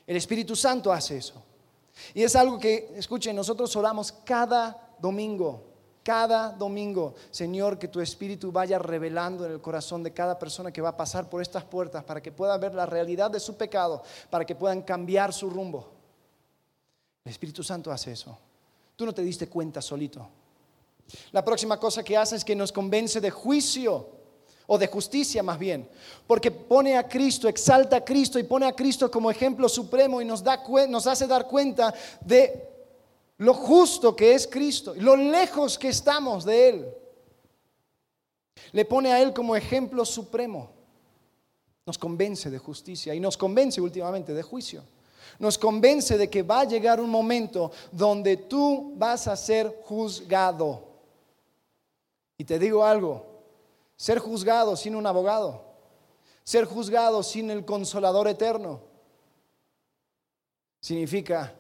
[0.06, 1.44] El Espíritu Santo hace eso.
[2.14, 5.64] Y es algo que, escuchen, nosotros oramos cada domingo,
[6.04, 10.82] cada domingo, Señor, que tu Espíritu vaya revelando en el corazón de cada persona que
[10.82, 14.04] va a pasar por estas puertas para que pueda ver la realidad de su pecado,
[14.30, 15.95] para que puedan cambiar su rumbo.
[17.26, 18.38] El Espíritu Santo hace eso.
[18.96, 20.28] Tú no te diste cuenta solito.
[21.32, 24.10] La próxima cosa que hace es que nos convence de juicio
[24.68, 25.88] o de justicia más bien,
[26.26, 30.26] porque pone a Cristo, exalta a Cristo y pone a Cristo como ejemplo supremo y
[30.26, 32.68] nos, da, nos hace dar cuenta de
[33.38, 36.96] lo justo que es Cristo lo lejos que estamos de Él.
[38.72, 40.72] Le pone a Él como ejemplo supremo.
[41.86, 44.84] Nos convence de justicia y nos convence últimamente de juicio
[45.40, 50.84] nos convence de que va a llegar un momento donde tú vas a ser juzgado.
[52.38, 53.26] Y te digo algo,
[53.96, 55.64] ser juzgado sin un abogado,
[56.44, 58.82] ser juzgado sin el consolador eterno,
[60.80, 61.54] significa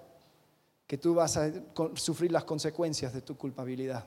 [0.86, 1.52] que tú vas a
[1.96, 4.06] sufrir las consecuencias de tu culpabilidad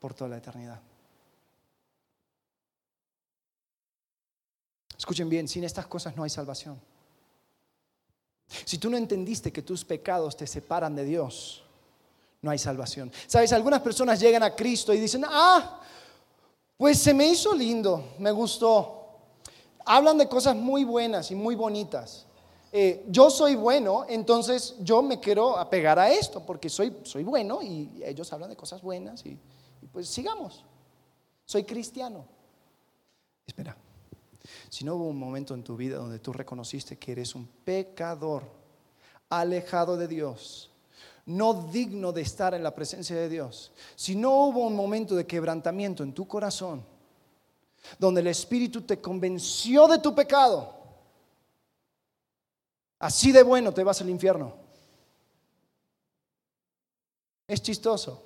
[0.00, 0.80] por toda la eternidad.
[4.96, 6.80] Escuchen bien, sin estas cosas no hay salvación.
[8.64, 11.62] Si tú no entendiste que tus pecados te separan de Dios,
[12.40, 13.12] no hay salvación.
[13.26, 15.80] Sabes, algunas personas llegan a Cristo y dicen, ah,
[16.76, 18.94] pues se me hizo lindo, me gustó.
[19.84, 22.26] Hablan de cosas muy buenas y muy bonitas.
[22.70, 27.62] Eh, yo soy bueno, entonces yo me quiero apegar a esto porque soy, soy bueno
[27.62, 29.38] y ellos hablan de cosas buenas y
[29.90, 30.64] pues sigamos.
[31.46, 32.26] Soy cristiano.
[33.46, 33.74] Espera.
[34.68, 38.44] Si no hubo un momento en tu vida donde tú reconociste que eres un pecador,
[39.30, 40.70] alejado de Dios,
[41.26, 45.26] no digno de estar en la presencia de Dios, si no hubo un momento de
[45.26, 46.82] quebrantamiento en tu corazón,
[47.98, 50.74] donde el Espíritu te convenció de tu pecado,
[52.98, 54.54] así de bueno te vas al infierno.
[57.46, 58.24] Es chistoso.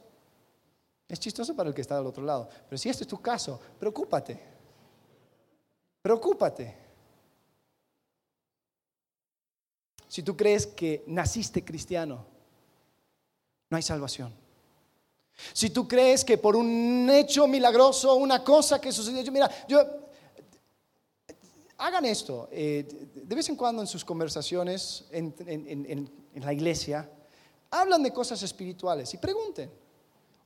[1.08, 2.48] Es chistoso para el que está al otro lado.
[2.68, 4.51] Pero si este es tu caso, preocúpate.
[6.02, 6.76] Preocúpate.
[10.08, 12.26] Si tú crees que naciste cristiano,
[13.70, 14.34] no hay salvación.
[15.52, 19.80] Si tú crees que por un hecho milagroso, una cosa que sucedió, mira, yo,
[21.78, 27.08] hagan esto, eh, de vez en cuando en sus conversaciones en, en la iglesia,
[27.70, 29.70] hablan de cosas espirituales y pregunten,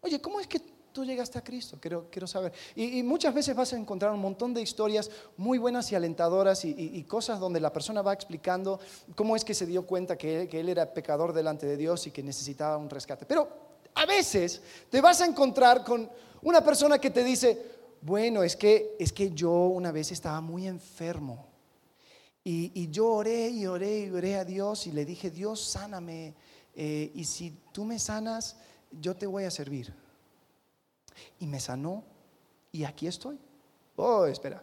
[0.01, 0.61] oye, ¿cómo es que
[0.97, 1.77] tú llegaste a Cristo?
[1.79, 2.55] Quiero, quiero saber.
[2.75, 7.05] Y, muchas veces vas a encontrar un montón de historias muy buenas y alentadoras y,
[7.05, 8.81] cosas donde la persona va explicando
[9.15, 12.23] cómo es que se dio cuenta que él, era pecador delante de Dios y que
[12.23, 13.27] necesitaba un rescate.
[13.27, 13.47] Pero
[13.95, 16.09] a veces te vas a encontrar con
[16.41, 17.63] una persona que te dice,
[18.01, 21.47] bueno, es que, es que yo una vez estaba muy enfermo.
[22.43, 26.35] Y, yo oré y oré y oré a Dios y le dije, Dios, sáname.
[26.75, 28.57] Eh, y si tú me sanas,
[28.91, 30.06] yo te voy a servir
[31.39, 32.05] y me sanó
[32.73, 33.39] y aquí estoy.
[33.97, 34.63] Oh, espera.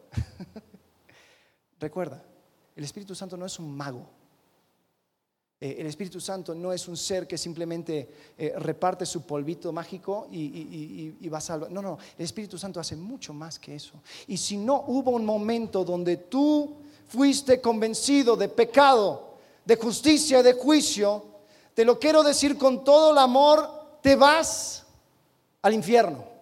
[1.79, 2.23] Recuerda,
[2.75, 4.07] el Espíritu Santo no es un mago.
[5.59, 10.27] Eh, el Espíritu Santo no es un ser que simplemente eh, reparte su polvito mágico
[10.31, 11.71] y, va a salvar.
[11.71, 13.93] No, no, el Espíritu Santo hace mucho más que eso.
[14.27, 16.75] Y si no hubo un momento donde tú
[17.07, 21.23] fuiste convencido de pecado, de justicia, de juicio,
[21.73, 24.83] te lo quiero decir con todo el amor, te vas
[25.61, 26.32] al infierno.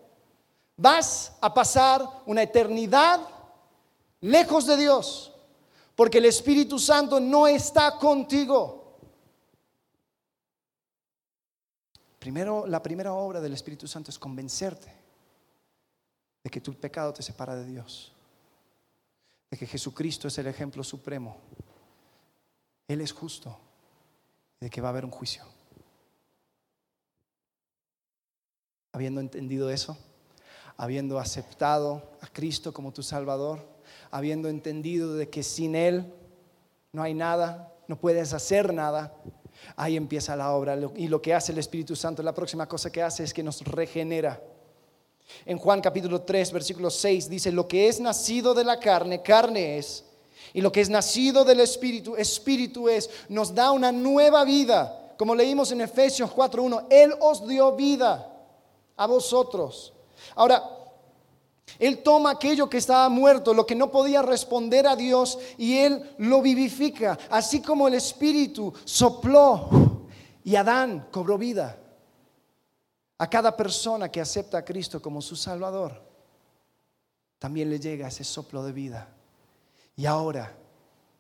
[0.77, 3.21] Vas a pasar una eternidad
[4.21, 5.33] lejos de Dios,
[5.95, 8.81] porque el Espíritu Santo no está contigo.
[12.19, 14.93] Primero, la primera obra del Espíritu Santo es convencerte
[16.43, 18.13] de que tu pecado te separa de Dios,
[19.49, 21.37] de que Jesucristo es el ejemplo supremo,
[22.87, 23.57] Él es justo,
[24.59, 25.43] de que va a haber un juicio.
[28.93, 29.97] Habiendo entendido eso,
[30.81, 33.59] habiendo aceptado a Cristo como tu Salvador,
[34.09, 36.11] habiendo entendido de que sin Él
[36.91, 39.13] no hay nada, no puedes hacer nada,
[39.75, 40.75] ahí empieza la obra.
[40.95, 43.61] Y lo que hace el Espíritu Santo, la próxima cosa que hace es que nos
[43.61, 44.41] regenera.
[45.45, 49.77] En Juan capítulo 3, versículo 6 dice, lo que es nacido de la carne, carne
[49.77, 50.03] es,
[50.51, 55.13] y lo que es nacido del Espíritu, Espíritu es, nos da una nueva vida.
[55.15, 58.35] Como leímos en Efesios 4.1, Él os dio vida
[58.97, 59.93] a vosotros.
[60.35, 60.63] Ahora,
[61.79, 66.15] Él toma aquello que estaba muerto, lo que no podía responder a Dios, y Él
[66.17, 70.01] lo vivifica, así como el Espíritu sopló
[70.43, 71.77] y Adán cobró vida.
[73.17, 76.01] A cada persona que acepta a Cristo como su Salvador,
[77.37, 79.07] también le llega ese soplo de vida.
[79.95, 80.55] Y ahora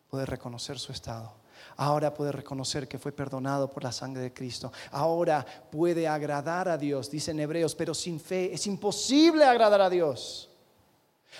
[0.09, 1.40] puede reconocer su estado.
[1.81, 4.71] Ahora puede reconocer que fue perdonado por la sangre de Cristo.
[4.91, 10.47] Ahora puede agradar a Dios, dicen hebreos, pero sin fe es imposible agradar a Dios.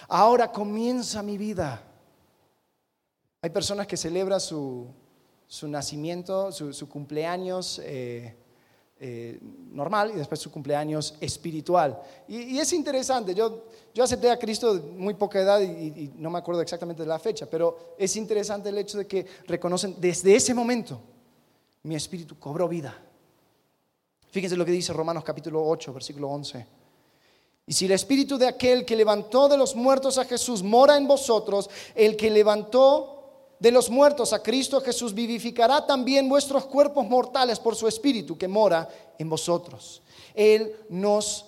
[0.08, 1.84] Ahora comienza mi vida.
[3.44, 4.88] Hay personas que celebran su,
[5.62, 7.80] nacimiento, su, cumpleaños.
[7.84, 8.36] Eh,
[9.04, 9.40] eh,
[9.72, 12.00] normal y después su cumpleaños espiritual.
[12.28, 13.64] Y, es interesante, yo,
[13.96, 17.18] yo acepté a Cristo de muy poca edad y, no me acuerdo exactamente de la
[17.18, 21.02] fecha, pero es interesante el hecho de que reconocen desde ese momento
[21.82, 22.96] mi espíritu cobró vida.
[24.30, 26.68] Fíjense lo que dice Romanos capítulo 8, versículo 11.
[27.66, 31.08] Y si el espíritu de aquel que levantó de los muertos a Jesús mora en
[31.08, 33.21] vosotros, el que levantó
[33.62, 38.48] de los muertos a Cristo Jesús vivificará también vuestros cuerpos mortales por su espíritu que
[38.48, 40.02] mora en vosotros.
[40.34, 41.46] Él nos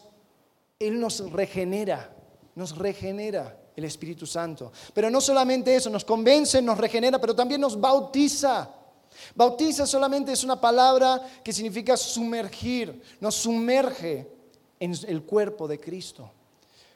[0.77, 2.13] él nos regenera,
[2.55, 4.71] nos regenera el Espíritu Santo.
[4.93, 8.69] Pero no solamente eso, nos convence, nos regenera, pero también nos bautiza.
[9.33, 14.27] Bautiza solamente es una palabra que significa sumergir, nos sumerge
[14.79, 16.29] en el cuerpo de Cristo.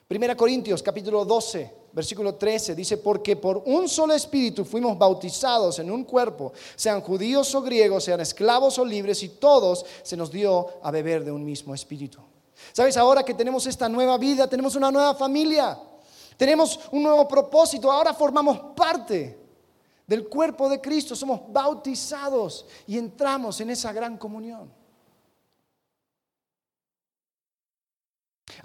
[0.07, 5.91] Primera Corintios capítulo 12, versículo 13 dice, porque por un solo espíritu fuimos bautizados en
[5.91, 10.65] un cuerpo, sean judíos o griegos, sean esclavos o libres, y todos se nos dio
[10.81, 12.19] a beber de un mismo espíritu.
[12.71, 12.95] ¿Sabes?
[12.95, 15.77] Ahora que tenemos esta nueva vida, tenemos una nueva familia,
[16.37, 19.37] tenemos un nuevo propósito, ahora formamos parte
[20.07, 24.76] del cuerpo de Cristo, somos bautizados y entramos en esa gran comunión.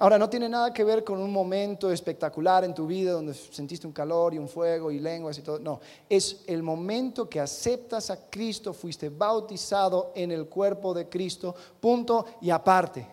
[0.02, 3.86] Ahora, no tiene nada que ver con un momento espectacular en tu vida donde sentiste
[3.86, 5.60] un calor y un fuego y lenguas y todo.
[5.60, 11.54] No, es el momento que aceptas a Cristo, fuiste bautizado en el cuerpo de Cristo,
[11.78, 13.06] punto y aparte.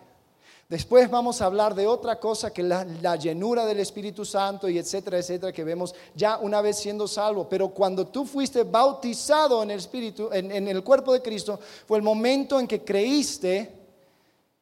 [0.67, 4.79] Después vamos a hablar de otra cosa que la, la llenura del Espíritu Santo y
[4.79, 7.47] etcétera, etcétera, que vemos ya una vez siendo salvo.
[7.47, 12.03] Pero cuando tú fuiste bautizado en el Espíritu, en el cuerpo de Cristo, fue el
[12.03, 13.78] momento en que creíste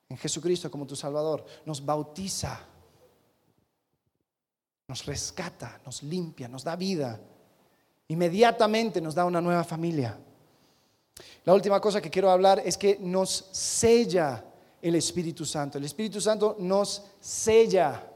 [0.09, 2.59] en Jesucristo como tu Salvador, nos bautiza,
[4.87, 7.19] nos rescata, nos limpia, nos da vida.
[8.07, 10.17] Inmediatamente nos da una nueva familia.
[11.43, 14.45] La última cosa que quiero hablar es que nos sella
[14.81, 15.77] el Espíritu Santo.
[15.77, 18.09] El Espíritu Santo nos sella.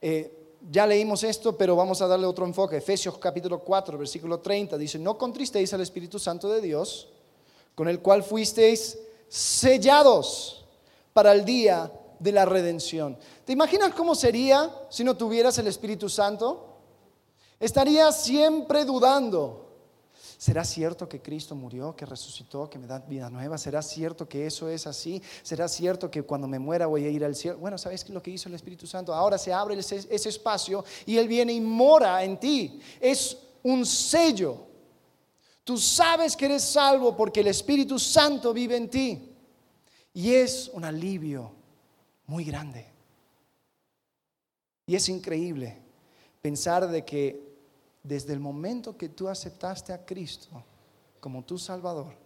[0.00, 0.38] Eh,
[0.70, 2.76] ya leímos esto, pero vamos a darle otro enfoque.
[2.76, 7.08] Efesios capítulo 4, versículo 30 dice, no contristéis al Espíritu Santo de Dios,
[7.74, 8.98] con el cual fuisteis
[9.28, 10.66] sellados
[11.12, 13.16] para el día de la redención.
[13.44, 16.76] ¿Te imaginas cómo sería si no tuvieras el Espíritu Santo?
[17.60, 19.66] Estarías siempre dudando.
[20.36, 23.58] ¿Será cierto que Cristo murió, que resucitó, que me da vida nueva?
[23.58, 25.20] ¿Será cierto que eso es así?
[25.42, 27.58] ¿Será cierto que cuando me muera voy a ir al cielo?
[27.58, 29.12] Bueno, ¿sabes lo que hizo el Espíritu Santo?
[29.12, 32.80] Ahora se abre ese, ese espacio y Él viene y mora en ti.
[33.00, 34.67] Es un sello
[35.68, 39.36] Tú sabes que eres salvo porque el Espíritu Santo vive en ti.
[40.14, 41.52] Y es un alivio
[42.24, 42.86] muy grande.
[44.86, 45.76] Y es increíble
[46.40, 47.58] pensar de que
[48.02, 50.64] desde el momento que tú aceptaste a Cristo
[51.20, 52.16] como tu Salvador,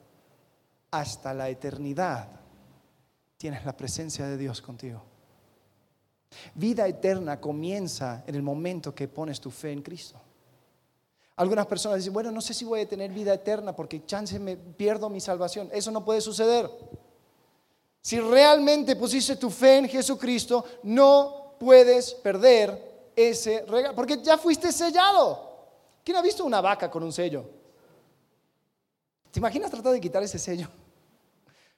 [0.93, 2.29] hasta la eternidad,
[3.39, 5.03] tienes la presencia de Dios contigo.
[6.55, 10.21] Vida eterna comienza en el momento que pones tu fe en Cristo.
[11.37, 14.57] Algunas personas dicen, bueno, no sé si voy a tener vida eterna porque chance me
[14.57, 15.71] pierdo mi salvación.
[15.73, 16.71] Eso no puede suceder.
[18.01, 24.73] Si realmente pusiste tu fe en Jesucristo, no puedes perder ese regalo, porque ya fuiste
[24.73, 25.51] sellado.
[26.05, 27.45] ¿Quién ha visto una vaca con un sello?
[29.31, 30.69] ¿Te imaginas tratar de quitar ese sello?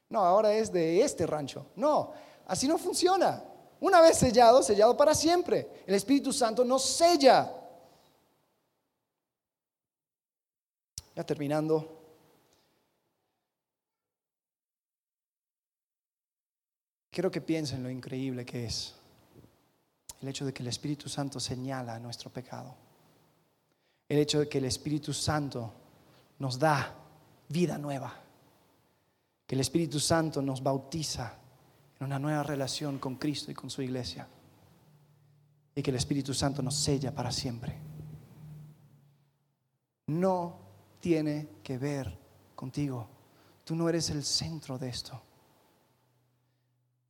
[0.08, 1.66] No, ahora es de este rancho.
[1.76, 2.12] No,
[2.46, 3.44] así no funciona.
[3.80, 5.82] Una vez sellado, sellado para siempre.
[5.86, 7.52] El Espíritu Santo nos sella.
[11.14, 12.00] Ya terminando.
[17.10, 18.96] Quiero que piensen lo increíble que es
[20.20, 22.74] el hecho de que el Espíritu Santo señala nuestro pecado.
[24.08, 25.72] El hecho de que el Espíritu Santo
[26.40, 26.92] nos da
[27.48, 28.12] vida nueva.
[29.46, 31.36] Que el Espíritu Santo nos bautiza
[32.00, 34.26] en una nueva relación con Cristo y con su iglesia.
[35.76, 37.78] Y que el Espíritu Santo nos sella para siempre.
[40.06, 40.63] No
[41.04, 42.10] tiene que ver
[42.54, 43.06] contigo.
[43.62, 45.20] Tú no eres el centro de esto.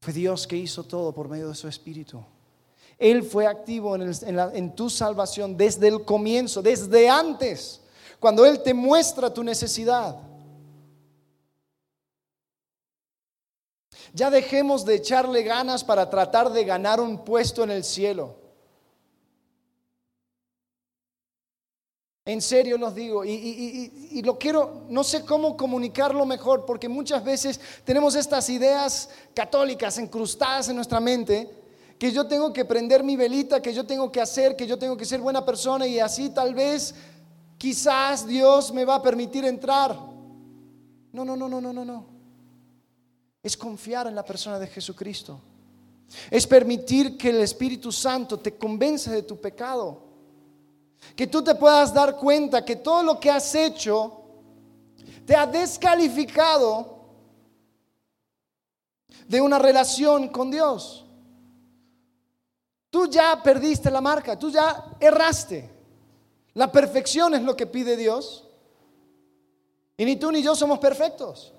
[0.01, 2.21] Fue Dios que hizo todo por medio de su Espíritu.
[2.99, 7.83] Él fue activo en, tu salvación desde el comienzo, desde antes,
[8.19, 10.21] cuando Él te muestra tu necesidad.
[14.13, 18.44] Ya dejemos de echarle ganas para tratar de ganar un puesto en el cielo.
[22.27, 27.61] En serio los digo, y, lo quiero, no sé cómo comunicarlo mejor, porque muchas veces
[27.85, 31.51] tenemos estas ideas católicas incrustadas en nuestra mente,
[31.99, 34.97] que yo tengo que prender mi velita, que yo tengo que hacer, que yo tengo
[34.97, 36.95] que ser buena persona y así tal vez,
[37.59, 39.95] quizás Dios me va a permitir entrar.
[41.13, 42.07] No, no, no, no, no, no, no.
[43.43, 45.39] Es confiar en la persona de Jesucristo.
[46.31, 50.14] Es permitir que el Espíritu Santo te convence de tu pecado
[51.17, 54.21] que tú te puedas dar cuenta que todo lo que has hecho
[55.27, 56.95] te ha descalificado
[59.29, 61.05] de una relación con Dios.
[62.91, 65.71] Tú ya perdiste la marca, tú ya erraste.
[66.55, 68.49] La perfección es lo que pide Dios.
[69.97, 71.53] Y ni tú ni yo somos perfectos.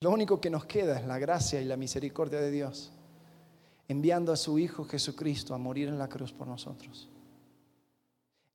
[0.00, 2.92] Lo único que nos queda es la gracia y la misericordia de Dios,
[3.86, 7.08] enviando a su Hijo Jesucristo a morir en la cruz por nosotros.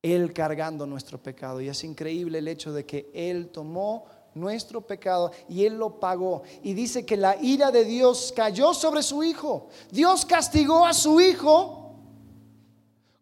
[0.02, 1.60] Él cargando nuestro pecado.
[1.60, 6.42] Y es increíble el hecho de que Él tomó nuestro pecado y Él lo pagó.
[6.62, 9.68] Y dice que la ira de Dios cayó sobre su Hijo.
[9.90, 11.94] Dios castigó a su Hijo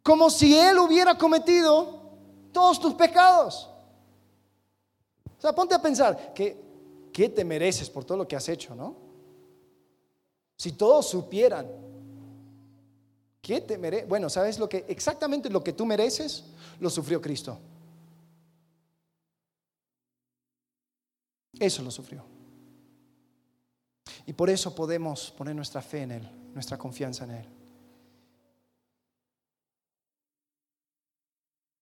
[0.03, 2.01] como si Él hubiera cometido
[2.53, 3.69] todos tus pecados.
[5.39, 6.65] O sea, ponte a pensar, que
[7.13, 8.97] ¿qué te mereces por todo lo que has hecho, no?
[10.57, 11.67] Si todos supieran
[13.47, 16.43] ¿Qué te mere bueno, ¿sabes lo que exactamente lo que tú mereces?
[16.81, 17.59] Lo sufrió Cristo.
[21.59, 22.25] Eso lo sufrió.
[24.27, 27.47] Y por eso podemos poner nuestra fe en Él, nuestra confianza en Él.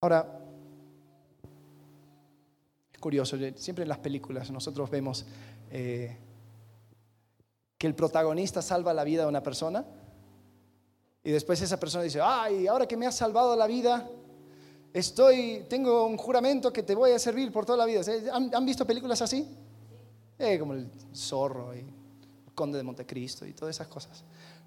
[0.01, 0.41] Ahora,
[2.93, 5.25] es curioso, siempre en las películas nosotros vemos
[5.71, 6.15] eh,
[7.79, 9.85] que el protagonista salva la vida de una persona
[11.23, 14.07] y después esa persona dice, ay, ahora que me has salvado la vida,
[14.95, 18.01] estoy, tengo un juramento que te voy a servir por toda la vida.
[18.33, 19.47] ¿Han, visto películas así?
[20.39, 24.23] Eh, como el zorro y el conde de Montecristo y todas esas cosas.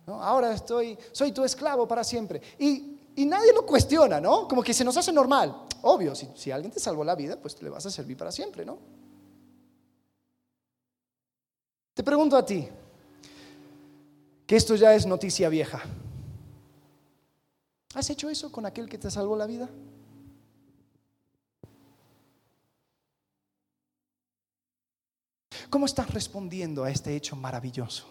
[0.05, 2.41] Ahora estoy, soy tu esclavo para siempre.
[2.59, 2.93] Y,
[3.25, 4.47] nadie lo cuestiona, ¿no?
[4.47, 5.63] Como que se nos hace normal.
[5.82, 8.63] Obvio, si, si alguien te salvó la vida, pues le vas a servir para siempre,
[8.63, 8.78] ¿no?
[11.93, 12.67] Te pregunto a ti,
[14.45, 15.82] que esto ya es noticia vieja.
[17.95, 19.67] ¿Has hecho eso con aquel que te salvó la vida?
[25.70, 28.07] ¿Cómo estás respondiendo a este hecho maravilloso?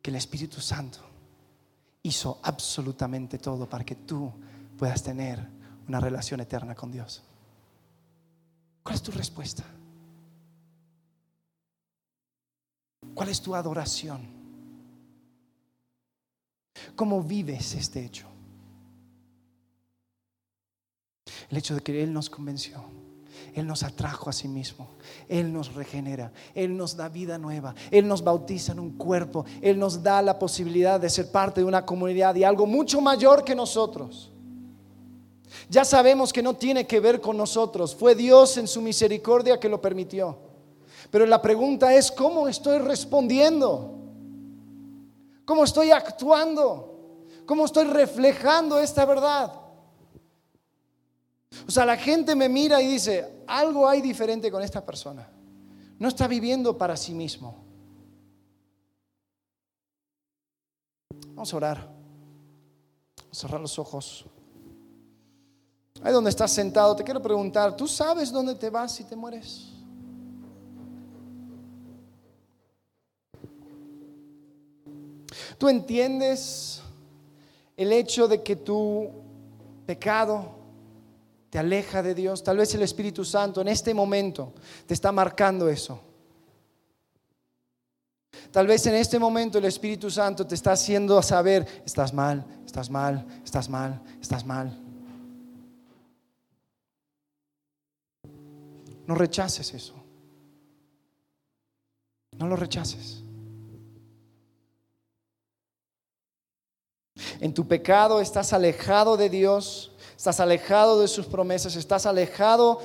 [0.00, 1.00] Que el Espíritu Santo
[2.02, 4.32] hizo absolutamente todo para que tú
[4.78, 5.44] puedas tener
[5.88, 7.22] una relación eterna con Dios.
[8.82, 9.64] ¿Cuál es tu respuesta?
[13.14, 14.36] ¿Cuál es tu adoración?
[16.94, 18.28] ¿Cómo vives este hecho?
[21.48, 22.84] El hecho de que Él nos convenció.
[23.56, 24.86] Él nos atrajo a sí mismo.
[25.30, 26.30] Él nos regenera.
[26.54, 27.74] Él nos da vida nueva.
[27.90, 29.46] Él nos bautiza en un cuerpo.
[29.62, 33.44] Él nos da la posibilidad de ser parte de una comunidad y algo mucho mayor
[33.44, 34.30] que nosotros.
[35.70, 37.96] Ya sabemos que no tiene que ver con nosotros.
[37.96, 40.36] Fue Dios en su misericordia que lo permitió.
[41.10, 43.94] Pero la pregunta es, ¿cómo estoy respondiendo?
[45.46, 47.22] ¿Cómo estoy actuando?
[47.46, 49.50] ¿Cómo estoy reflejando esta verdad?
[51.66, 55.28] O sea, la gente me mira y dice, algo hay diferente con esta persona.
[55.98, 57.64] No está viviendo para sí mismo.
[61.28, 61.78] Vamos a orar.
[63.18, 64.26] Vamos a cerrar los ojos.
[66.02, 69.72] Ahí donde estás sentado, te quiero preguntar, ¿tú sabes dónde te vas si te mueres?
[75.58, 76.82] ¿Tú entiendes
[77.76, 79.10] el hecho de que tu
[79.86, 80.55] pecado
[81.50, 82.42] te aleja de Dios?
[82.42, 84.54] Tal vez el Espíritu Santo en este momento
[84.86, 86.00] te está marcando eso.
[88.50, 92.90] Tal vez en este momento el Espíritu Santo te está haciendo saber, estás mal, estás
[92.90, 94.82] mal, estás mal, estás mal.
[99.06, 99.94] No rechaces eso.
[102.38, 103.22] No lo rechaces.
[107.40, 112.80] En tu pecado estás alejado de Dios, estás alejado de sus promesas, estás alejado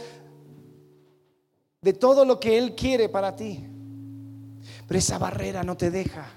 [1.82, 3.67] de todo lo que Él quiere para ti.
[4.88, 6.27] Pero esa barrera no te deja.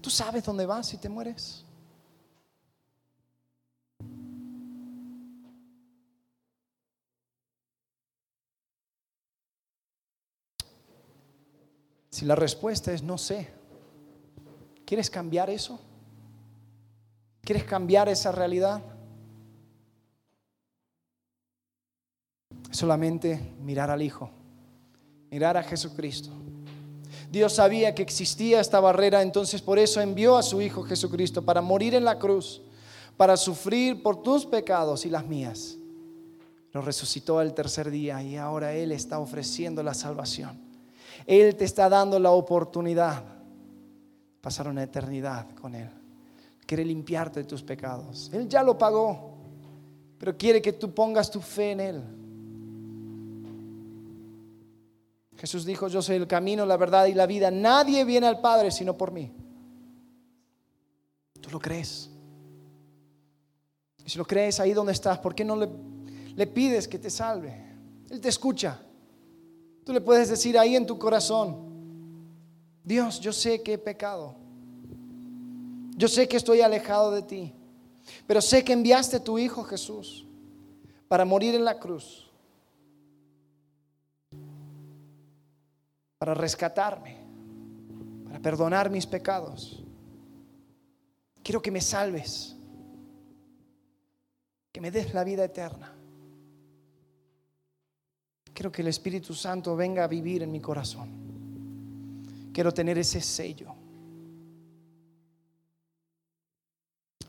[0.00, 1.64] ¿Tú sabes dónde vas si te mueres?
[12.10, 13.50] Si la respuesta es no sé,
[14.84, 15.80] ¿quieres cambiar eso?
[17.50, 18.80] ¿Quieres cambiar esa realidad?
[22.70, 24.30] Solamente mirar al Hijo,
[25.32, 26.30] mirar a Jesucristo.
[27.28, 31.60] Dios sabía que existía esta barrera, entonces por eso envió a su Hijo Jesucristo para
[31.60, 32.62] morir en la cruz,
[33.16, 35.76] para sufrir por tus pecados y las mías.
[36.70, 40.56] Lo resucitó al tercer día y ahora Él está ofreciendo la salvación.
[41.26, 43.30] Él te está dando la oportunidad de
[44.40, 45.99] pasar una eternidad con Él.
[46.70, 48.30] Quiere limpiarte de tus pecados.
[48.32, 49.34] Él ya lo pagó,
[50.16, 52.04] pero quiere que tú pongas tu fe en Él.
[55.36, 57.50] Jesús dijo, yo soy el camino, la verdad y la vida.
[57.50, 59.32] Nadie viene al Padre sino por mí.
[61.40, 62.08] ¿Tú lo crees?
[64.04, 65.68] Y si lo crees ahí donde estás, ¿por qué no le,
[66.36, 67.52] le pides que te salve?
[68.10, 68.80] Él te escucha.
[69.84, 71.68] Tú le puedes decir ahí en tu corazón,
[72.84, 74.36] Dios, yo sé que he pecado.
[76.00, 77.52] Yo sé que estoy alejado de ti.
[78.26, 80.24] Pero sé que enviaste a tu Hijo Jesús
[81.08, 82.30] para morir en la cruz.
[86.16, 87.18] Para rescatarme.
[88.24, 89.84] Para perdonar mis pecados.
[91.42, 92.56] Quiero que me salves.
[94.72, 95.92] Que me des la vida eterna.
[98.54, 101.10] Quiero que el Espíritu Santo venga a vivir en mi corazón.
[102.54, 103.74] Quiero tener ese sello.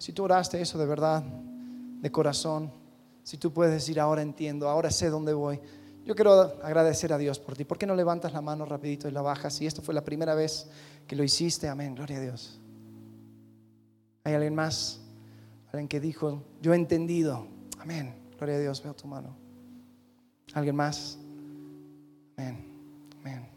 [0.02, 2.72] Si tú oraste eso de verdad, de corazón,
[3.22, 5.60] si tú puedes decir, ahora entiendo, ahora sé dónde voy,
[6.04, 7.66] yo quiero agradecer a Dios por ti.
[7.66, 9.54] ¿Por qué no levantas la mano rapidito y la bajas?
[9.54, 10.68] Si esto fue la primera vez
[11.06, 12.60] que lo hiciste, amén, gloria a Dios.
[14.24, 15.02] ¿Hay alguien más?
[15.68, 17.45] Alguien que dijo, yo he entendido,
[17.78, 19.36] amén, gloria a Dios, veo tu mano.
[20.54, 21.20] ¿Alguien más?
[22.38, 22.58] Amén.
[23.20, 23.47] Amén.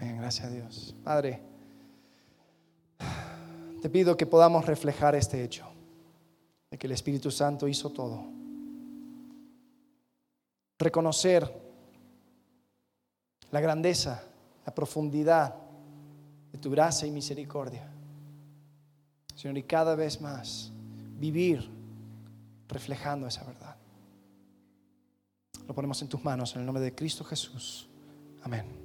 [0.00, 0.16] Amén.
[0.16, 0.94] Gracias a Dios.
[1.04, 1.51] Padre,
[3.82, 5.66] te pido que podamos reflejar este hecho,
[6.70, 8.24] de que el Espíritu Santo hizo todo.
[10.78, 11.52] Reconocer
[13.50, 14.22] la grandeza,
[14.64, 15.56] la profundidad
[16.52, 17.92] de tu gracia y misericordia.
[19.34, 20.70] Señor, y cada vez más
[21.18, 21.68] vivir
[22.68, 23.76] reflejando esa verdad.
[25.66, 27.88] Lo ponemos en tus manos en el nombre de Cristo Jesús.
[28.44, 28.81] Amén.